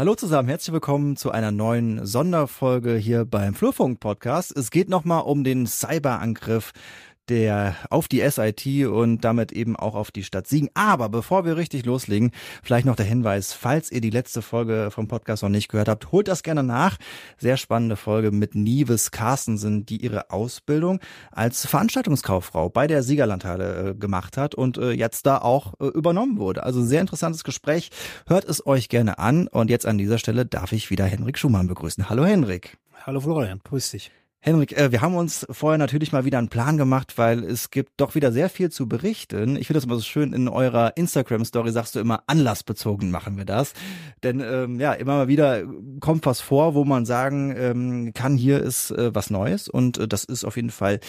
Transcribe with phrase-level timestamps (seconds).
[0.00, 4.56] Hallo zusammen, herzlich willkommen zu einer neuen Sonderfolge hier beim Flurfunk Podcast.
[4.56, 6.72] Es geht nochmal um den Cyberangriff
[7.30, 10.68] der auf die SIT und damit eben auch auf die Stadt Siegen.
[10.74, 12.32] Aber bevor wir richtig loslegen,
[12.62, 16.12] vielleicht noch der Hinweis, falls ihr die letzte Folge vom Podcast noch nicht gehört habt,
[16.12, 16.98] holt das gerne nach.
[17.38, 21.00] Sehr spannende Folge mit Nives Carstensen, die ihre Ausbildung
[21.30, 26.38] als Veranstaltungskauffrau bei der Siegerlandhalle äh, gemacht hat und äh, jetzt da auch äh, übernommen
[26.38, 26.64] wurde.
[26.64, 27.90] Also sehr interessantes Gespräch.
[28.26, 29.46] Hört es euch gerne an.
[29.46, 32.10] Und jetzt an dieser Stelle darf ich wieder Henrik Schumann begrüßen.
[32.10, 32.76] Hallo Henrik.
[33.06, 34.10] Hallo Florian, grüß dich.
[34.42, 37.92] Henrik, äh, wir haben uns vorher natürlich mal wieder einen Plan gemacht, weil es gibt
[37.98, 39.56] doch wieder sehr viel zu berichten.
[39.56, 43.44] Ich finde das immer so schön, in eurer Instagram-Story sagst du immer, anlassbezogen machen wir
[43.44, 43.74] das.
[44.22, 45.64] Denn ähm, ja, immer mal wieder
[46.00, 50.08] kommt was vor, wo man sagen ähm, kann, hier ist äh, was Neues und äh,
[50.08, 51.00] das ist auf jeden Fall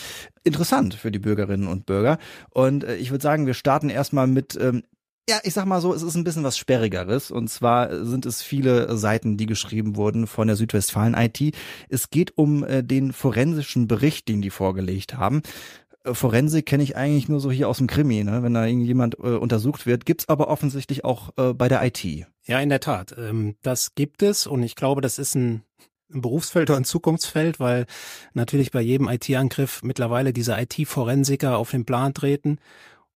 [0.44, 2.18] interessant für die Bürgerinnen und Bürger.
[2.50, 4.84] Und äh, ich würde sagen, wir starten erstmal mit ähm,
[5.32, 7.32] ja, ich sag mal so, es ist ein bisschen was Sperrigeres.
[7.32, 11.56] Und zwar sind es viele Seiten, die geschrieben wurden von der Südwestfalen IT.
[11.88, 15.42] Es geht um äh, den forensischen Bericht, den die vorgelegt haben.
[16.04, 18.44] Äh, Forensik kenne ich eigentlich nur so hier aus dem Krimi, ne?
[18.44, 22.04] wenn da irgendjemand äh, untersucht wird, gibt's aber offensichtlich auch äh, bei der IT.
[22.44, 23.16] Ja, in der Tat.
[23.18, 25.64] Ähm, das gibt es und ich glaube, das ist ein
[26.14, 27.86] ein Berufsfeld oder ein Zukunftsfeld, weil
[28.34, 32.60] natürlich bei jedem IT-Angriff mittlerweile diese IT-Forensiker auf den Plan treten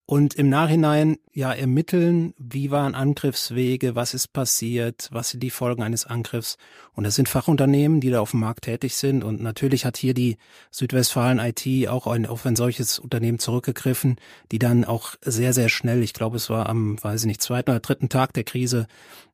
[0.07, 5.81] und im Nachhinein ja ermitteln, wie waren Angriffswege, was ist passiert, was sind die Folgen
[5.81, 6.57] eines Angriffs.
[6.93, 9.23] Und das sind Fachunternehmen, die da auf dem Markt tätig sind.
[9.23, 10.37] Und natürlich hat hier die
[10.69, 14.17] Südwestfalen IT auch ein, auf ein solches Unternehmen zurückgegriffen,
[14.51, 17.71] die dann auch sehr, sehr schnell, ich glaube, es war am, weiß ich nicht, zweiten
[17.71, 18.85] oder dritten Tag der Krise,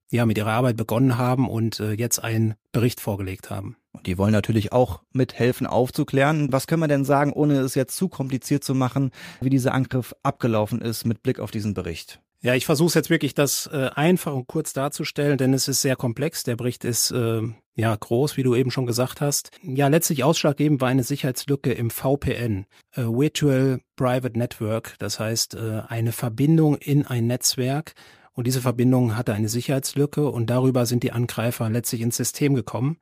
[0.09, 3.75] ja, mit ihrer Arbeit begonnen haben und äh, jetzt einen Bericht vorgelegt haben.
[3.93, 6.51] Und die wollen natürlich auch mithelfen aufzuklären.
[6.51, 9.11] Was können wir denn sagen, ohne es jetzt zu kompliziert zu machen,
[9.41, 12.21] wie dieser Angriff abgelaufen ist mit Blick auf diesen Bericht?
[12.43, 15.95] Ja, ich versuche jetzt wirklich, das äh, einfach und kurz darzustellen, denn es ist sehr
[15.95, 16.43] komplex.
[16.43, 17.41] Der Bericht ist äh,
[17.75, 19.51] ja groß, wie du eben schon gesagt hast.
[19.61, 24.95] Ja, letztlich ausschlaggebend war eine Sicherheitslücke im VPN, äh, Virtual Private Network.
[24.97, 27.93] Das heißt, äh, eine Verbindung in ein Netzwerk,
[28.33, 32.97] und diese Verbindung hatte eine Sicherheitslücke und darüber sind die Angreifer letztlich ins System gekommen.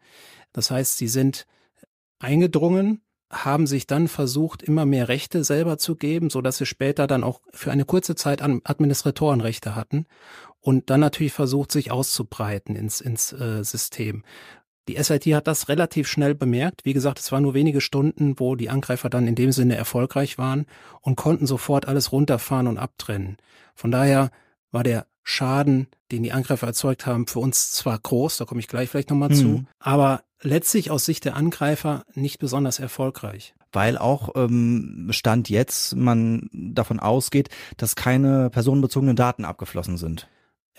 [0.53, 1.45] Das heißt, sie sind
[2.19, 3.01] eingedrungen,
[3.31, 7.23] haben sich dann versucht, immer mehr Rechte selber zu geben, so dass sie später dann
[7.23, 10.07] auch für eine kurze Zeit Administratorenrechte hatten
[10.61, 14.23] und dann natürlich versucht, sich auszubreiten ins, ins äh, System.
[14.87, 16.83] Die SIT hat das relativ schnell bemerkt.
[16.83, 20.39] Wie gesagt, es waren nur wenige Stunden, wo die Angreifer dann in dem Sinne erfolgreich
[20.39, 20.66] waren
[21.01, 23.37] und konnten sofort alles runterfahren und abtrennen.
[23.75, 24.31] Von daher
[24.71, 28.67] war der Schaden, den die Angreifer erzeugt haben, für uns zwar groß, da komme ich
[28.67, 29.35] gleich vielleicht nochmal mhm.
[29.35, 33.53] zu, aber letztlich aus Sicht der Angreifer nicht besonders erfolgreich.
[33.72, 40.28] Weil auch ähm, Stand jetzt man davon ausgeht, dass keine personenbezogenen Daten abgeflossen sind.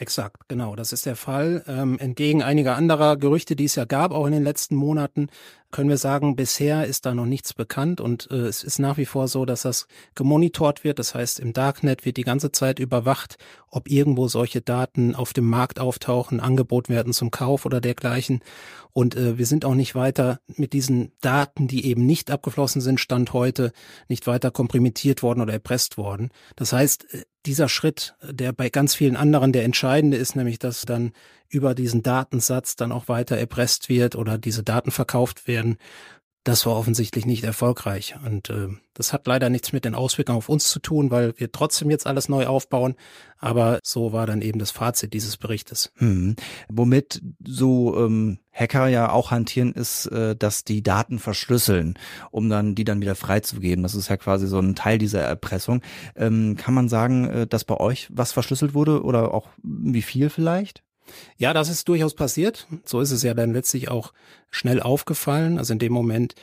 [0.01, 1.63] Exakt, genau, das ist der Fall.
[1.69, 5.29] Ähm, entgegen einiger anderer Gerüchte, die es ja gab, auch in den letzten Monaten,
[5.73, 9.05] können wir sagen, bisher ist da noch nichts bekannt und äh, es ist nach wie
[9.05, 10.99] vor so, dass das gemonitort wird.
[10.99, 13.37] Das heißt, im Darknet wird die ganze Zeit überwacht,
[13.69, 18.41] ob irgendwo solche Daten auf dem Markt auftauchen, angeboten werden zum Kauf oder dergleichen.
[18.93, 23.01] Und äh, wir sind auch nicht weiter mit diesen Daten, die eben nicht abgeflossen sind,
[23.01, 23.73] Stand heute,
[24.09, 26.31] nicht weiter komprimiert worden oder erpresst worden.
[26.57, 30.83] Das heißt, äh, dieser Schritt, der bei ganz vielen anderen der entscheidende ist, nämlich dass
[30.83, 31.13] dann
[31.49, 35.79] über diesen Datensatz dann auch weiter erpresst wird oder diese Daten verkauft werden,
[36.45, 38.15] das war offensichtlich nicht erfolgreich.
[38.25, 41.53] Und äh, das hat leider nichts mit den Auswirkungen auf uns zu tun, weil wir
[41.53, 42.95] trotzdem jetzt alles neu aufbauen.
[43.39, 45.93] Aber so war dann eben das Fazit dieses Berichtes.
[45.97, 46.37] Hm.
[46.69, 51.99] Womit so ähm, Hacker ja auch hantieren, ist, äh, dass die Daten verschlüsseln,
[52.31, 53.83] um dann die dann wieder freizugeben.
[53.83, 55.83] Das ist ja quasi so ein Teil dieser Erpressung.
[56.17, 60.31] Ähm, kann man sagen, äh, dass bei euch was verschlüsselt wurde oder auch wie viel
[60.31, 60.83] vielleicht?
[61.37, 62.67] Ja, das ist durchaus passiert.
[62.85, 64.13] So ist es ja dann letztlich auch
[64.51, 65.59] schnell aufgefallen.
[65.59, 66.35] Also in dem Moment,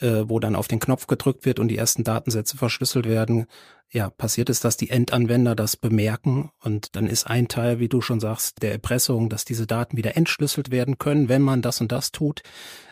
[0.00, 3.46] äh, wo dann auf den Knopf gedrückt wird und die ersten Datensätze verschlüsselt werden,
[3.92, 8.00] ja, passiert es, dass die Endanwender das bemerken und dann ist ein Teil, wie du
[8.00, 11.90] schon sagst, der Erpressung, dass diese Daten wieder entschlüsselt werden können, wenn man das und
[11.90, 12.42] das tut.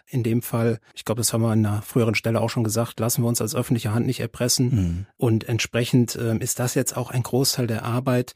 [0.06, 2.98] In dem Fall, ich glaube, das haben wir an einer früheren Stelle auch schon gesagt,
[2.98, 4.70] lassen wir uns als öffentliche Hand nicht erpressen.
[4.70, 5.06] Mhm.
[5.16, 8.34] Und entsprechend äh, ist das jetzt auch ein Großteil der Arbeit,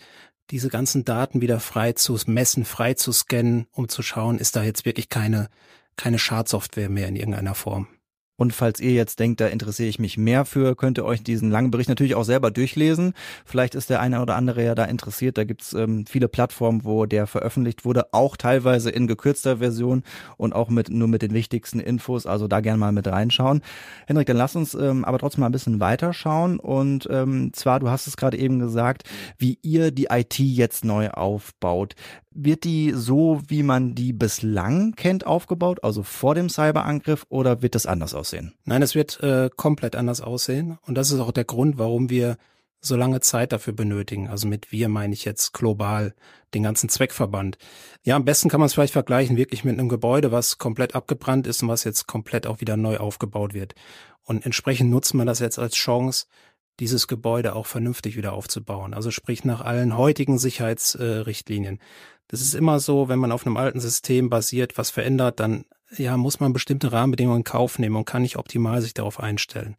[0.51, 4.63] diese ganzen Daten wieder frei zu messen, frei zu scannen, um zu schauen, ist da
[4.63, 5.49] jetzt wirklich keine,
[5.97, 7.89] keine Schadsoftware mehr in irgendeiner Form.
[8.43, 11.49] Und falls ihr jetzt denkt, da interessiere ich mich mehr für, könnt ihr euch diesen
[11.53, 13.13] langen Bericht natürlich auch selber durchlesen.
[13.45, 15.39] Vielleicht ist der eine oder andere ja da interessiert.
[15.39, 20.03] Da gibt's ähm, viele Plattformen, wo der veröffentlicht wurde, auch teilweise in gekürzter Version
[20.39, 22.27] und auch mit nur mit den wichtigsten Infos.
[22.27, 23.63] Also da gerne mal mit reinschauen.
[24.09, 26.59] Henrik, dann lass uns ähm, aber trotzdem mal ein bisschen weiterschauen.
[26.59, 29.05] Und ähm, zwar, du hast es gerade eben gesagt,
[29.39, 31.95] wie ihr die IT jetzt neu aufbaut.
[32.35, 37.75] Wird die so, wie man die bislang kennt, aufgebaut, also vor dem Cyberangriff, oder wird
[37.75, 38.55] das anders aussehen?
[38.65, 40.79] Nein, es wird äh, komplett anders aussehen.
[40.87, 42.37] Und das ist auch der Grund, warum wir
[42.83, 44.29] so lange Zeit dafür benötigen.
[44.29, 46.15] Also mit wir meine ich jetzt global
[46.53, 47.57] den ganzen Zweckverband.
[48.03, 51.47] Ja, am besten kann man es vielleicht vergleichen wirklich mit einem Gebäude, was komplett abgebrannt
[51.47, 53.75] ist und was jetzt komplett auch wieder neu aufgebaut wird.
[54.25, 56.27] Und entsprechend nutzt man das jetzt als Chance,
[56.81, 58.95] dieses Gebäude auch vernünftig wieder aufzubauen.
[58.95, 61.79] Also sprich nach allen heutigen Sicherheitsrichtlinien.
[62.33, 66.17] Das ist immer so, wenn man auf einem alten System basiert, was verändert, dann ja,
[66.17, 69.77] muss man bestimmte Rahmenbedingungen in Kauf nehmen und kann nicht optimal sich darauf einstellen.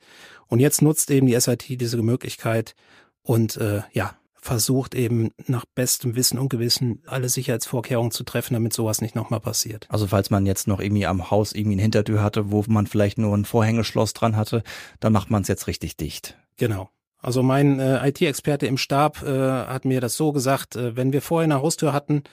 [0.47, 2.75] Und jetzt nutzt eben die SIT diese Möglichkeit
[3.23, 8.73] und äh, ja, versucht eben nach bestem Wissen und Gewissen alle Sicherheitsvorkehrungen zu treffen, damit
[8.73, 9.87] sowas nicht nochmal passiert.
[9.89, 13.17] Also falls man jetzt noch irgendwie am Haus irgendwie eine Hintertür hatte, wo man vielleicht
[13.17, 14.61] nur ein Vorhängeschloss dran hatte,
[14.99, 16.37] dann macht man es jetzt richtig dicht.
[16.57, 16.91] Genau.
[17.23, 21.21] Also mein äh, IT-Experte im Stab äh, hat mir das so gesagt, äh, wenn wir
[21.21, 22.23] vorher eine Haustür hatten,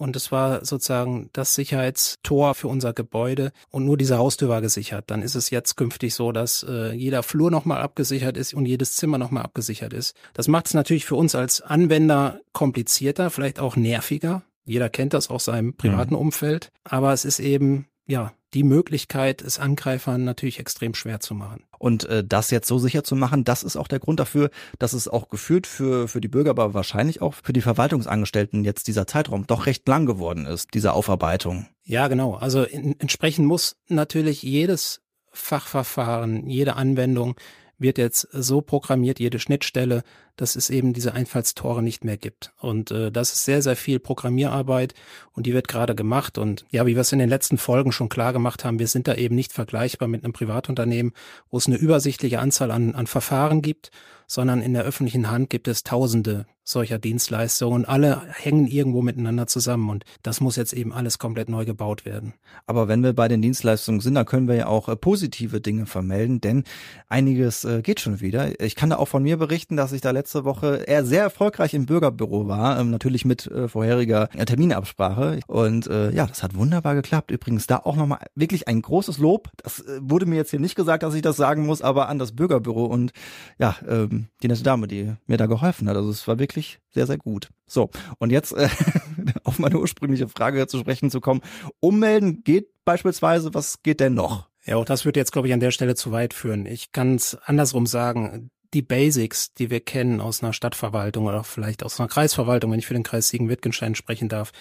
[0.00, 5.04] und es war sozusagen das Sicherheitstor für unser Gebäude und nur diese Haustür war gesichert.
[5.08, 8.96] Dann ist es jetzt künftig so, dass äh, jeder Flur nochmal abgesichert ist und jedes
[8.96, 10.16] Zimmer nochmal abgesichert ist.
[10.32, 14.40] Das macht es natürlich für uns als Anwender komplizierter, vielleicht auch nerviger.
[14.64, 16.20] Jeder kennt das aus seinem privaten mhm.
[16.20, 16.70] Umfeld.
[16.82, 21.62] Aber es ist eben, ja, die Möglichkeit, es Angreifern natürlich extrem schwer zu machen.
[21.78, 24.92] Und äh, das jetzt so sicher zu machen, das ist auch der Grund dafür, dass
[24.92, 29.06] es auch gefühlt für, für die Bürger, aber wahrscheinlich auch für die Verwaltungsangestellten jetzt dieser
[29.06, 31.68] Zeitraum doch recht lang geworden ist, diese Aufarbeitung.
[31.84, 32.34] Ja, genau.
[32.34, 35.00] Also in, entsprechend muss natürlich jedes
[35.32, 37.36] Fachverfahren, jede Anwendung
[37.80, 40.02] wird jetzt so programmiert, jede Schnittstelle,
[40.36, 42.52] dass es eben diese Einfallstore nicht mehr gibt.
[42.60, 44.94] Und äh, das ist sehr, sehr viel Programmierarbeit
[45.32, 46.38] und die wird gerade gemacht.
[46.38, 49.08] Und ja, wie wir es in den letzten Folgen schon klar gemacht haben, wir sind
[49.08, 51.12] da eben nicht vergleichbar mit einem Privatunternehmen,
[51.50, 53.90] wo es eine übersichtliche Anzahl an, an Verfahren gibt,
[54.30, 57.84] sondern in der öffentlichen Hand gibt es tausende solcher Dienstleistungen.
[57.84, 62.34] Alle hängen irgendwo miteinander zusammen und das muss jetzt eben alles komplett neu gebaut werden.
[62.64, 65.86] Aber wenn wir bei den Dienstleistungen sind, dann können wir ja auch äh, positive Dinge
[65.86, 66.62] vermelden, denn
[67.08, 68.60] einiges äh, geht schon wieder.
[68.60, 71.74] Ich kann da auch von mir berichten, dass ich da letzte Woche eher sehr erfolgreich
[71.74, 76.94] im Bürgerbüro war, ähm, natürlich mit äh, vorheriger Terminabsprache und äh, ja, das hat wunderbar
[76.94, 77.32] geklappt.
[77.32, 79.48] Übrigens da auch nochmal wirklich ein großes Lob.
[79.56, 82.20] Das äh, wurde mir jetzt hier nicht gesagt, dass ich das sagen muss, aber an
[82.20, 83.12] das Bürgerbüro und
[83.58, 85.96] ja, ähm, die nette Dame, die mir da geholfen hat.
[85.96, 87.48] Also es war wirklich sehr, sehr gut.
[87.66, 88.68] So, und jetzt äh,
[89.44, 91.40] auf meine ursprüngliche Frage zu sprechen zu kommen.
[91.80, 94.48] Ummelden geht beispielsweise, was geht denn noch?
[94.64, 96.66] Ja, auch das wird jetzt, glaube ich, an der Stelle zu weit führen.
[96.66, 98.50] Ich kann es andersrum sagen.
[98.72, 102.86] Die Basics, die wir kennen aus einer Stadtverwaltung oder vielleicht aus einer Kreisverwaltung, wenn ich
[102.86, 104.52] für den Kreis Siegen-Wittgenstein sprechen darf,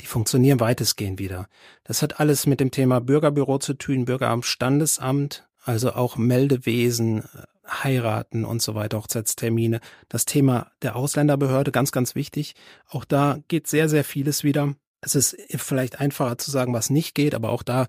[0.00, 1.46] die funktionieren weitestgehend wieder.
[1.84, 7.24] Das hat alles mit dem Thema Bürgerbüro zu tun, Bürgeramt, Standesamt, also auch Meldewesen,
[7.68, 9.80] heiraten und so weiter, Hochzeitstermine.
[10.08, 12.54] Das Thema der Ausländerbehörde, ganz, ganz wichtig.
[12.88, 14.74] Auch da geht sehr, sehr vieles wieder.
[15.00, 17.86] Es ist vielleicht einfacher zu sagen, was nicht geht, aber auch da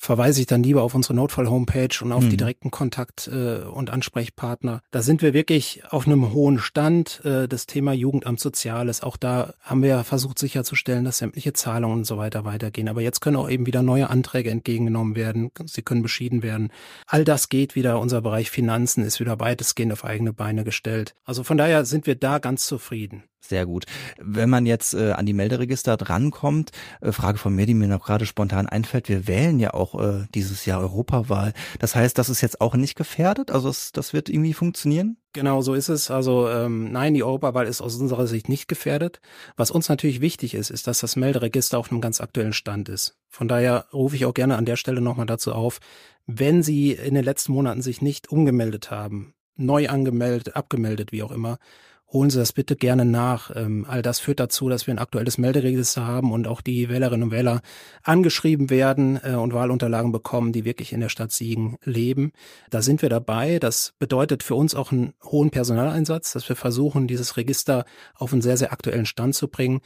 [0.00, 2.30] verweise ich dann lieber auf unsere Notfall-Homepage und auf mhm.
[2.30, 4.80] die direkten Kontakt- äh, und Ansprechpartner.
[4.90, 7.20] Da sind wir wirklich auf einem hohen Stand.
[7.24, 12.04] Äh, das Thema Jugendamt Soziales, auch da haben wir versucht sicherzustellen, dass sämtliche Zahlungen und
[12.04, 12.88] so weiter weitergehen.
[12.88, 15.50] Aber jetzt können auch eben wieder neue Anträge entgegengenommen werden.
[15.66, 16.72] Sie können beschieden werden.
[17.06, 18.00] All das geht wieder.
[18.00, 21.14] Unser Bereich Finanzen ist wieder weitestgehend auf eigene Beine gestellt.
[21.26, 23.24] Also von daher sind wir da ganz zufrieden.
[23.40, 23.86] Sehr gut.
[24.18, 26.70] Wenn man jetzt äh, an die Melderegister drankommt,
[27.00, 30.26] äh, Frage von mir, die mir noch gerade spontan einfällt, wir wählen ja auch äh,
[30.34, 31.54] dieses Jahr Europawahl.
[31.78, 33.50] Das heißt, das ist jetzt auch nicht gefährdet?
[33.50, 35.16] Also das, das wird irgendwie funktionieren?
[35.32, 36.10] Genau, so ist es.
[36.10, 39.20] Also ähm, nein, die Europawahl ist aus unserer Sicht nicht gefährdet.
[39.56, 43.16] Was uns natürlich wichtig ist, ist, dass das Melderegister auf einem ganz aktuellen Stand ist.
[43.28, 45.80] Von daher rufe ich auch gerne an der Stelle nochmal dazu auf,
[46.26, 51.30] wenn Sie in den letzten Monaten sich nicht umgemeldet haben, neu angemeldet, abgemeldet, wie auch
[51.30, 51.58] immer,
[52.12, 53.50] holen Sie das bitte gerne nach.
[53.54, 57.24] Ähm, all das führt dazu, dass wir ein aktuelles Melderegister haben und auch die Wählerinnen
[57.24, 57.62] und Wähler
[58.02, 62.32] angeschrieben werden äh, und Wahlunterlagen bekommen, die wirklich in der Stadt Siegen leben.
[62.70, 63.58] Da sind wir dabei.
[63.58, 67.84] Das bedeutet für uns auch einen hohen Personaleinsatz, dass wir versuchen, dieses Register
[68.16, 69.80] auf einen sehr, sehr aktuellen Stand zu bringen.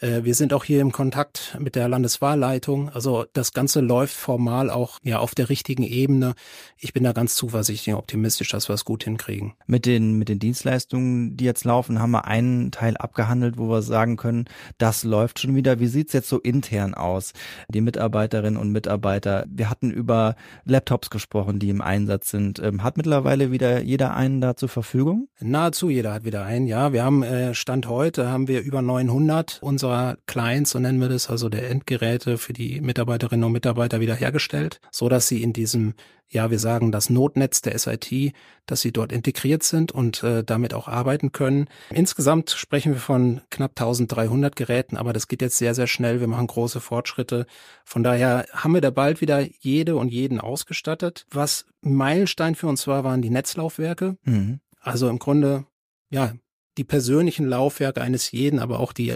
[0.00, 2.88] Äh, wir sind auch hier im Kontakt mit der Landeswahlleitung.
[2.90, 6.34] Also das Ganze läuft formal auch ja auf der richtigen Ebene.
[6.76, 9.54] Ich bin da ganz zuversichtlich und optimistisch, dass wir es gut hinkriegen.
[9.66, 13.82] Mit den, mit den Dienstleistungen, die jetzt laufen, haben wir einen Teil abgehandelt, wo wir
[13.82, 14.46] sagen können,
[14.78, 15.80] das läuft schon wieder.
[15.80, 17.32] Wie sieht's jetzt so intern aus?
[17.68, 22.58] Die Mitarbeiterinnen und Mitarbeiter, wir hatten über Laptops gesprochen, die im Einsatz sind.
[22.58, 25.28] Ähm, hat mittlerweile wieder jeder einen da zur Verfügung?
[25.40, 26.92] Nahezu jeder hat wieder einen, ja.
[26.92, 31.08] Wir haben äh, Stand heute haben wir über 900 unserer unserer Clients, so nennen wir
[31.08, 35.94] das, also der Endgeräte für die Mitarbeiterinnen und Mitarbeiter wiederhergestellt, so dass sie in diesem
[36.32, 38.32] ja, wir sagen das Notnetz der SIT,
[38.64, 41.66] dass sie dort integriert sind und äh, damit auch arbeiten können.
[41.90, 46.20] Insgesamt sprechen wir von knapp 1300 Geräten, aber das geht jetzt sehr, sehr schnell.
[46.20, 47.46] Wir machen große Fortschritte.
[47.84, 51.26] Von daher haben wir da bald wieder jede und jeden ausgestattet.
[51.32, 54.16] Was Meilenstein für uns war, waren die Netzlaufwerke.
[54.22, 54.60] Mhm.
[54.80, 55.66] Also im Grunde,
[56.10, 56.34] ja,
[56.80, 59.14] die persönlichen Laufwerke eines jeden, aber auch die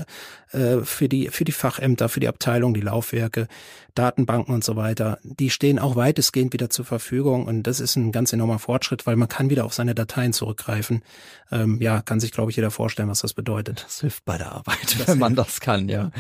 [0.51, 3.49] äh, für die für die Fachämter, für die Abteilung, die Laufwerke,
[3.95, 8.13] Datenbanken und so weiter, die stehen auch weitestgehend wieder zur Verfügung und das ist ein
[8.13, 11.03] ganz enormer Fortschritt, weil man kann wieder auf seine Dateien zurückgreifen.
[11.51, 13.83] Ähm, ja, kann sich glaube ich jeder vorstellen, was das bedeutet.
[13.87, 15.21] Das hilft bei der Arbeit, das wenn hilft.
[15.21, 16.11] man das kann, ja.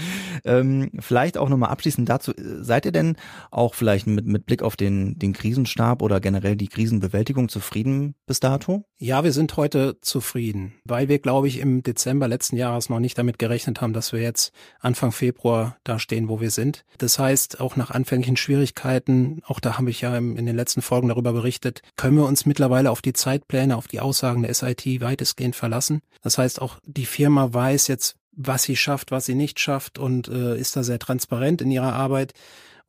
[0.44, 3.16] Ähm, vielleicht auch nochmal abschließend dazu: Seid ihr denn
[3.50, 8.40] auch vielleicht mit mit Blick auf den den Krisenstab oder generell die Krisenbewältigung zufrieden bis
[8.40, 8.84] dato?
[8.98, 13.18] Ja, wir sind heute zufrieden, weil wir glaube ich im Dezember letzten Jahres noch nicht
[13.18, 16.84] damit gerechnet haben, dass wir jetzt Anfang Februar da stehen, wo wir sind.
[16.98, 21.08] Das heißt, auch nach anfänglichen Schwierigkeiten, auch da habe ich ja in den letzten Folgen
[21.08, 25.56] darüber berichtet, können wir uns mittlerweile auf die Zeitpläne, auf die Aussagen der SIT weitestgehend
[25.56, 26.02] verlassen.
[26.22, 30.28] Das heißt, auch die Firma weiß jetzt, was sie schafft, was sie nicht schafft und
[30.28, 32.32] äh, ist da sehr transparent in ihrer Arbeit.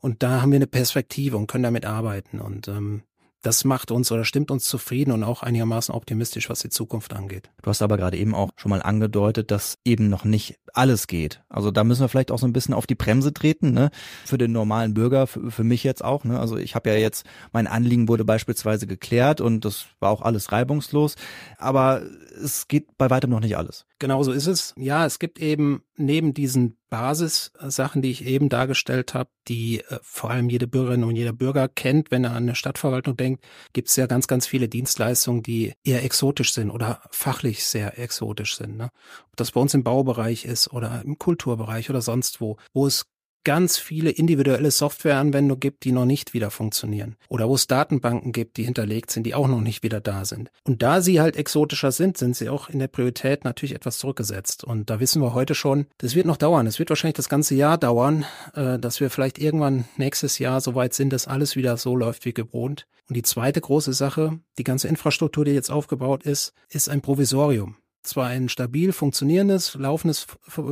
[0.01, 2.39] Und da haben wir eine Perspektive und können damit arbeiten.
[2.39, 3.01] Und ähm,
[3.45, 7.51] das macht uns oder stimmt uns zufrieden und auch einigermaßen optimistisch, was die Zukunft angeht.
[7.61, 11.43] Du hast aber gerade eben auch schon mal angedeutet, dass eben noch nicht alles geht.
[11.47, 13.91] Also da müssen wir vielleicht auch so ein bisschen auf die Bremse treten, ne?
[14.25, 16.39] Für den normalen Bürger, für, für mich jetzt auch, ne?
[16.39, 20.51] Also ich habe ja jetzt, mein Anliegen wurde beispielsweise geklärt und das war auch alles
[20.51, 21.15] reibungslos.
[21.57, 22.01] Aber
[22.43, 23.85] es geht bei weitem noch nicht alles.
[24.05, 24.75] Genau so ist es.
[24.77, 30.29] Ja, es gibt eben neben diesen Basissachen, die ich eben dargestellt habe, die äh, vor
[30.29, 33.43] allem jede Bürgerin und jeder Bürger kennt, wenn er an eine Stadtverwaltung denkt,
[33.73, 38.57] gibt es ja ganz, ganz viele Dienstleistungen, die eher exotisch sind oder fachlich sehr exotisch
[38.57, 38.77] sind.
[38.77, 38.91] Ne?
[39.31, 43.07] Ob das bei uns im Baubereich ist oder im Kulturbereich oder sonst wo, wo es
[43.45, 47.15] ganz viele individuelle Softwareanwendungen gibt, die noch nicht wieder funktionieren.
[47.29, 50.49] Oder wo es Datenbanken gibt, die hinterlegt sind, die auch noch nicht wieder da sind.
[50.63, 54.65] Und da sie halt exotischer sind, sind sie auch in der Priorität natürlich etwas zurückgesetzt.
[54.65, 56.67] Und da wissen wir heute schon, das wird noch dauern.
[56.67, 60.75] Es wird wahrscheinlich das ganze Jahr dauern, äh, dass wir vielleicht irgendwann nächstes Jahr so
[60.75, 62.87] weit sind, dass alles wieder so läuft wie gewohnt.
[63.07, 67.77] Und die zweite große Sache, die ganze Infrastruktur, die jetzt aufgebaut ist, ist ein Provisorium
[68.05, 70.27] zwar ein stabil funktionierendes, laufendes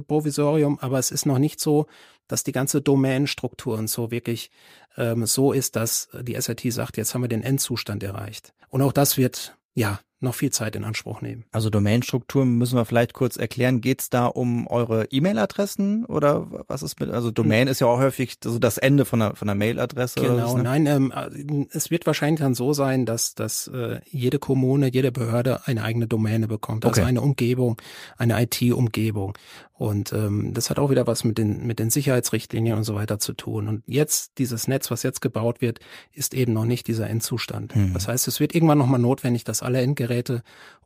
[0.07, 1.87] Provisorium, aber es ist noch nicht so,
[2.27, 4.49] dass die ganze Domänenstruktur und so wirklich
[4.97, 8.53] ähm, so ist, dass die SRT sagt, jetzt haben wir den Endzustand erreicht.
[8.69, 11.45] Und auch das wird ja noch viel Zeit in Anspruch nehmen.
[11.51, 13.81] Also Domainstruktur müssen wir vielleicht kurz erklären.
[13.81, 17.99] Geht es da um eure E-Mail-Adressen oder was ist mit, also Domain ist ja auch
[17.99, 20.19] häufig so das Ende von der, von der Mail-Adresse.
[20.19, 20.63] Genau, ne?
[20.63, 25.67] nein, ähm, es wird wahrscheinlich dann so sein, dass, dass äh, jede Kommune, jede Behörde
[25.67, 27.09] eine eigene Domäne bekommt, also okay.
[27.09, 27.81] eine Umgebung,
[28.17, 29.37] eine IT-Umgebung.
[29.83, 33.17] Und ähm, das hat auch wieder was mit den, mit den Sicherheitsrichtlinien und so weiter
[33.17, 33.67] zu tun.
[33.67, 35.79] Und jetzt, dieses Netz, was jetzt gebaut wird,
[36.13, 37.75] ist eben noch nicht dieser Endzustand.
[37.75, 37.93] Mhm.
[37.93, 40.12] Das heißt, es wird irgendwann nochmal notwendig, dass alle Endgeräte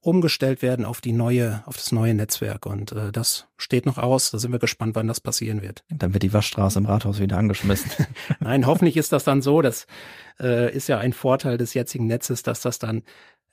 [0.01, 2.65] umgestellt werden auf die neue, auf das neue Netzwerk.
[2.65, 4.31] Und äh, das steht noch aus.
[4.31, 5.83] Da sind wir gespannt, wann das passieren wird.
[5.89, 7.91] Dann wird die Waschstraße im Rathaus wieder angeschmissen.
[8.39, 9.61] Nein, hoffentlich ist das dann so.
[9.61, 9.85] Das
[10.39, 13.03] äh, ist ja ein Vorteil des jetzigen Netzes, dass das dann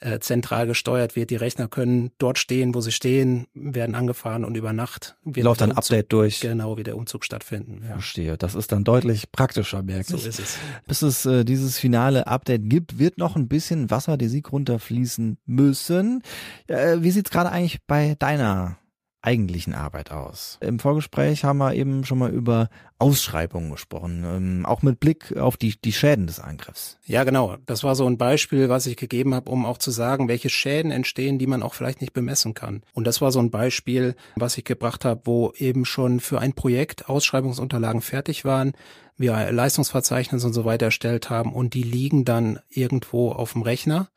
[0.01, 1.31] äh, zentral gesteuert wird.
[1.31, 5.63] Die Rechner können dort stehen, wo sie stehen, werden angefahren und über Nacht wird läuft
[5.63, 6.41] ein Update durch.
[6.41, 7.83] Genau, wie der Umzug stattfinden.
[7.83, 7.93] Ja.
[7.93, 8.37] Verstehe.
[8.37, 10.59] Das ist dann deutlich praktischer, merke So ist es.
[10.87, 15.39] Bis es äh, dieses finale Update gibt, wird noch ein bisschen Wasser die Sieg runterfließen
[15.47, 16.23] müssen.
[16.67, 18.77] Äh, wie sieht's gerade eigentlich bei deiner
[19.25, 20.59] eigentlichen Arbeit aus?
[20.61, 25.57] Im Vorgespräch haben wir eben schon mal über Ausschreibungen gesprochen, ähm, auch mit Blick auf
[25.57, 26.99] die, die Schäden des Angriffs.
[27.05, 27.57] Ja, genau.
[27.67, 30.91] Das war so ein Beispiel, was ich gegeben habe, um auch zu sagen, welche Schäden
[30.91, 32.83] entstehen, die man auch vielleicht nicht bemessen kann.
[32.93, 36.53] Und das war so ein Beispiel, was ich gebracht habe, wo eben schon für ein
[36.53, 38.73] Projekt Ausschreibungsunterlagen fertig waren,
[39.17, 44.09] wir Leistungsverzeichnis und so weiter erstellt haben und die liegen dann irgendwo auf dem Rechner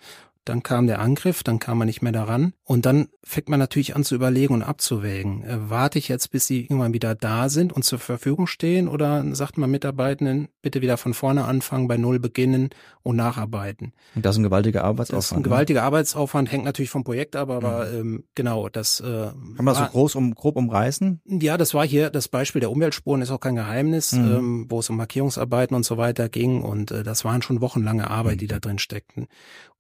[0.48, 2.54] dann kam der Angriff, dann kam man nicht mehr daran.
[2.64, 5.44] Und dann fängt man natürlich an zu überlegen und abzuwägen.
[5.44, 9.24] Äh, warte ich jetzt, bis sie irgendwann wieder da sind und zur Verfügung stehen oder
[9.36, 12.70] sagt man Mitarbeitenden, bitte wieder von vorne anfangen, bei Null beginnen
[13.04, 13.94] und nacharbeiten?
[14.16, 15.18] Und das ist ein gewaltiger Arbeitsaufwand.
[15.18, 15.44] Das ist ein ne?
[15.44, 18.00] gewaltiger Arbeitsaufwand, hängt natürlich vom Projekt ab, aber mhm.
[18.00, 21.22] ähm, genau, das äh, Kann man das so groß um, grob umreißen?
[21.26, 24.32] Ja, das war hier das Beispiel der Umweltspuren, ist auch kein Geheimnis, mhm.
[24.32, 26.62] ähm, wo es um Markierungsarbeiten und so weiter ging.
[26.62, 28.40] Und äh, das waren schon wochenlange Arbeit, mhm.
[28.40, 29.28] die da drin steckten.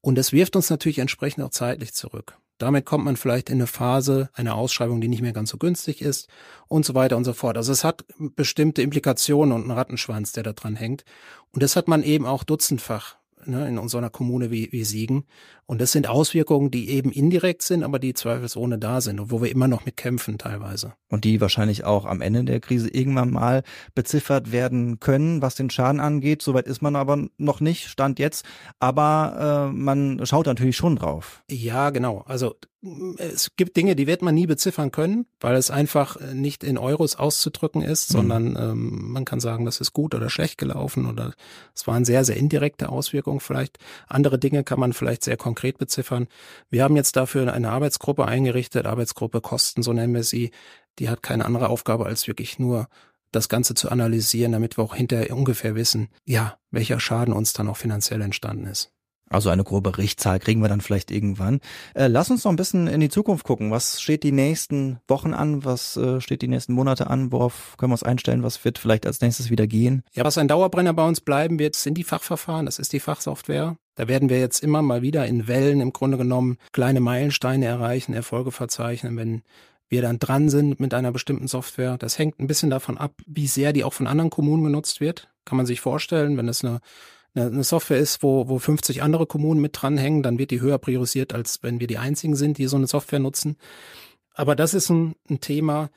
[0.08, 2.38] Und das wirft uns natürlich entsprechend auch zeitlich zurück.
[2.60, 6.02] Damit kommt man vielleicht in eine Phase einer Ausschreibung, die nicht mehr ganz so günstig
[6.02, 6.30] ist
[6.70, 7.58] und so weiter und so fort.
[7.58, 11.04] Also es hat bestimmte Implikationen und einen Rattenschwanz, der da dran hängt.
[11.52, 15.26] Und das hat man eben auch dutzendfach ne, in unserer Kommune wie, wie Siegen.
[15.68, 19.42] Und das sind Auswirkungen, die eben indirekt sind, aber die zweifelsohne da sind und wo
[19.42, 20.94] wir immer noch mit kämpfen teilweise.
[21.10, 25.70] Und die wahrscheinlich auch am Ende der Krise irgendwann mal beziffert werden können, was den
[25.70, 26.42] Schaden angeht.
[26.42, 28.46] Soweit ist man aber noch nicht, stand jetzt.
[28.80, 31.44] Aber äh, man schaut natürlich schon drauf.
[31.50, 32.24] Ja, genau.
[32.28, 32.56] Also
[33.18, 37.16] es gibt Dinge, die wird man nie beziffern können, weil es einfach nicht in Euros
[37.16, 38.18] auszudrücken ist, mhm.
[38.18, 41.34] sondern ähm, man kann sagen, das ist gut oder schlecht gelaufen oder
[41.76, 43.80] es waren sehr, sehr indirekte Auswirkungen vielleicht.
[44.08, 46.28] Andere Dinge kann man vielleicht sehr konkret beziffern.
[46.70, 50.52] Wir haben jetzt dafür eine Arbeitsgruppe eingerichtet, Arbeitsgruppe Kosten, so nennen wir sie.
[51.00, 52.88] Die hat keine andere Aufgabe als wirklich nur
[53.32, 57.68] das Ganze zu analysieren, damit wir auch hinterher ungefähr wissen, ja, welcher Schaden uns dann
[57.68, 58.92] auch finanziell entstanden ist.
[59.30, 61.60] Also eine grobe Richtzahl kriegen wir dann vielleicht irgendwann.
[61.94, 63.72] Äh, lass uns noch ein bisschen in die Zukunft gucken.
[63.72, 65.66] Was steht die nächsten Wochen an?
[65.66, 67.32] Was äh, steht die nächsten Monate an?
[67.32, 68.44] Worauf können wir uns einstellen?
[68.44, 70.04] Was wird vielleicht als nächstes wieder gehen?
[70.14, 72.66] Ja, was ein Dauerbrenner bei uns bleiben wird, sind die Fachverfahren.
[72.66, 73.78] Das ist die Fachsoftware.
[73.96, 78.14] Da werden wir jetzt immer mal wieder in Wellen im Grunde genommen kleine Meilensteine erreichen,
[78.14, 79.42] Erfolge verzeichnen, wenn
[79.90, 81.98] wir dann dran sind mit einer bestimmten Software.
[81.98, 85.30] Das hängt ein bisschen davon ab, wie sehr die auch von anderen Kommunen genutzt wird.
[85.46, 86.80] Kann man sich vorstellen, wenn es eine
[87.38, 91.34] eine Software ist, wo, wo 50 andere Kommunen mit dranhängen, dann wird die höher priorisiert,
[91.34, 93.58] als wenn wir die einzigen sind, die so eine Software nutzen.
[94.34, 95.90] Aber das ist ein, ein Thema.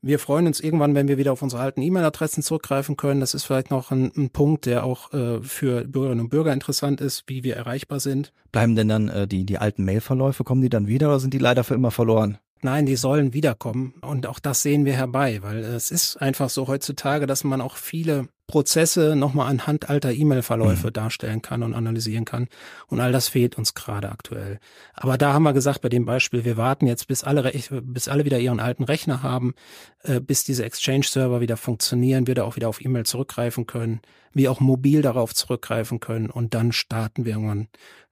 [0.00, 3.20] Wir freuen uns irgendwann, wenn wir wieder auf unsere alten E-Mail-Adressen zurückgreifen können.
[3.20, 7.00] Das ist vielleicht noch ein, ein Punkt, der auch äh, für Bürgerinnen und Bürger interessant
[7.00, 8.32] ist, wie wir erreichbar sind.
[8.52, 11.38] Bleiben denn dann äh, die, die alten Mail-Verläufe, kommen die dann wieder oder sind die
[11.38, 12.38] leider für immer verloren?
[12.62, 13.94] Nein, die sollen wiederkommen.
[14.00, 17.76] Und auch das sehen wir herbei, weil es ist einfach so heutzutage, dass man auch
[17.76, 20.92] viele Prozesse nochmal anhand alter E-Mail-Verläufe mhm.
[20.94, 22.48] darstellen kann und analysieren kann.
[22.88, 24.58] Und all das fehlt uns gerade aktuell.
[24.94, 27.52] Aber da haben wir gesagt, bei dem Beispiel, wir warten jetzt, bis alle,
[27.82, 29.54] bis alle wieder ihren alten Rechner haben,
[30.02, 34.00] äh, bis diese Exchange-Server wieder funktionieren, wir da auch wieder auf E-Mail zurückgreifen können,
[34.32, 37.68] wir auch mobil darauf zurückgreifen können und dann starten wir irgendwann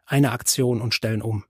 [0.06, 1.44] eine Aktion und stellen um.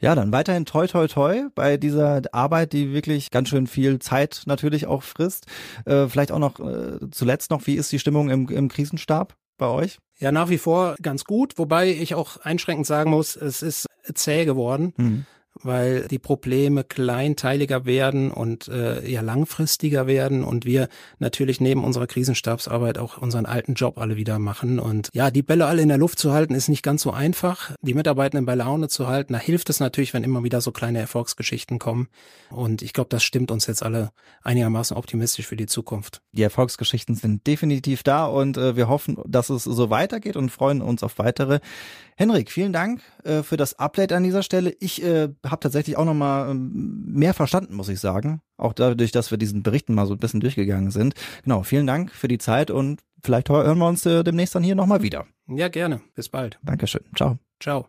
[0.00, 4.42] Ja, dann weiterhin toi toi toi bei dieser Arbeit, die wirklich ganz schön viel Zeit
[4.46, 5.46] natürlich auch frisst.
[5.86, 9.66] Äh, vielleicht auch noch äh, zuletzt noch, wie ist die Stimmung im, im Krisenstab bei
[9.66, 9.98] euch?
[10.18, 14.44] Ja, nach wie vor ganz gut, wobei ich auch einschränkend sagen muss, es ist zäh
[14.44, 14.92] geworden.
[14.96, 15.26] Mhm
[15.62, 20.88] weil die Probleme kleinteiliger werden und äh, ja langfristiger werden und wir
[21.18, 25.66] natürlich neben unserer Krisenstabsarbeit auch unseren alten Job alle wieder machen und ja, die Bälle
[25.66, 28.88] alle in der Luft zu halten ist nicht ganz so einfach, die Mitarbeitenden bei Laune
[28.88, 29.32] zu halten.
[29.32, 32.08] Da hilft es natürlich, wenn immer wieder so kleine Erfolgsgeschichten kommen
[32.50, 34.10] und ich glaube, das stimmt uns jetzt alle
[34.42, 36.22] einigermaßen optimistisch für die Zukunft.
[36.32, 40.82] Die Erfolgsgeschichten sind definitiv da und äh, wir hoffen, dass es so weitergeht und freuen
[40.82, 41.60] uns auf weitere.
[42.16, 44.74] Henrik, vielen Dank äh, für das Update an dieser Stelle.
[44.78, 48.40] Ich äh, habe tatsächlich auch noch mal ähm, mehr verstanden, muss ich sagen.
[48.56, 51.14] Auch dadurch, dass wir diesen Berichten mal so ein bisschen durchgegangen sind.
[51.44, 54.74] Genau, vielen Dank für die Zeit und vielleicht hören wir uns äh, demnächst dann hier
[54.74, 55.26] nochmal wieder.
[55.48, 56.00] Ja, gerne.
[56.14, 56.58] Bis bald.
[56.62, 57.02] Dankeschön.
[57.16, 57.38] Ciao.
[57.60, 57.88] Ciao.